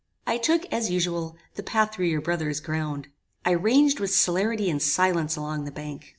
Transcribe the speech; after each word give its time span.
"I 0.25 0.37
took, 0.37 0.65
as 0.73 0.89
usual, 0.89 1.37
the 1.53 1.61
path 1.61 1.93
through 1.93 2.07
your 2.07 2.21
brother's 2.21 2.59
ground. 2.59 3.09
I 3.45 3.51
ranged 3.51 3.99
with 3.99 4.11
celerity 4.11 4.67
and 4.67 4.81
silence 4.81 5.35
along 5.35 5.65
the 5.65 5.71
bank. 5.71 6.07